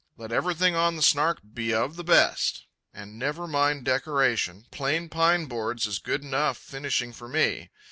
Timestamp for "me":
7.29-7.69